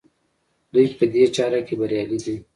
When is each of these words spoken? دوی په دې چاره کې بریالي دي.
دوی 0.73 0.87
په 0.97 1.05
دې 1.13 1.23
چاره 1.35 1.59
کې 1.67 1.75
بریالي 1.79 2.17
دي. 2.25 2.35